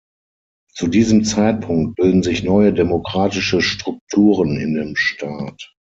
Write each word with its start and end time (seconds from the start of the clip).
Zu 0.73 0.87
diesem 0.87 1.25
Zeitpunkt 1.25 1.95
bilden 1.95 2.23
sich 2.23 2.41
neue 2.41 2.73
demokratische 2.73 3.61
Strukturen 3.61 4.57
in 4.57 4.73
dem 4.73 4.95
Staat. 4.95 5.75